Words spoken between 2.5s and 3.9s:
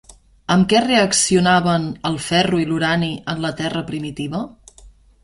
i l'urani en la Terra